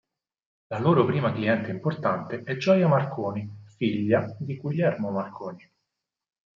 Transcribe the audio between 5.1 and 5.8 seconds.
Marconi.